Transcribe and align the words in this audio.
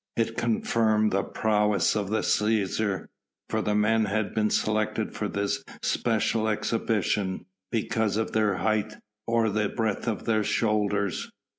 It 0.17 0.35
confirmed 0.35 1.11
the 1.11 1.21
prowess 1.21 1.95
of 1.95 2.09
the 2.09 2.21
Cæsar, 2.21 3.05
for 3.49 3.61
the 3.61 3.75
men 3.75 4.05
had 4.05 4.33
been 4.33 4.49
selected 4.49 5.13
for 5.13 5.27
this 5.27 5.63
special 5.83 6.47
exhibition 6.49 7.45
because 7.71 8.17
of 8.17 8.31
their 8.31 8.55
height 8.55 8.95
or 9.27 9.49
the 9.51 9.69
breadth 9.69 10.07
of 10.07 10.25
their 10.25 10.43
shoulders. 10.43 11.29